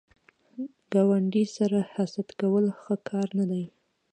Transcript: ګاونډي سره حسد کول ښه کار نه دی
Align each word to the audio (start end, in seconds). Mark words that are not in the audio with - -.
ګاونډي 0.91 1.43
سره 1.55 1.79
حسد 1.93 2.29
کول 2.39 2.65
ښه 2.81 2.95
کار 3.09 3.27
نه 3.39 3.45
دی 3.51 3.65